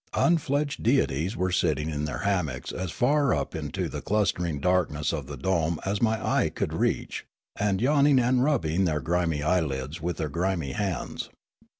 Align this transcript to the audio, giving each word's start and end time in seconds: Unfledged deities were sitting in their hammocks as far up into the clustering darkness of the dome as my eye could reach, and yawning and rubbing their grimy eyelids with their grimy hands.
Unfledged 0.15 0.81
deities 0.81 1.37
were 1.37 1.51
sitting 1.51 1.87
in 1.91 2.05
their 2.05 2.21
hammocks 2.25 2.71
as 2.71 2.89
far 2.89 3.35
up 3.35 3.53
into 3.55 3.87
the 3.87 4.01
clustering 4.01 4.59
darkness 4.59 5.13
of 5.13 5.27
the 5.27 5.37
dome 5.37 5.79
as 5.85 6.01
my 6.01 6.17
eye 6.27 6.49
could 6.49 6.73
reach, 6.73 7.27
and 7.55 7.79
yawning 7.79 8.17
and 8.19 8.43
rubbing 8.43 8.85
their 8.85 8.99
grimy 8.99 9.43
eyelids 9.43 10.01
with 10.01 10.17
their 10.17 10.27
grimy 10.27 10.71
hands. 10.71 11.29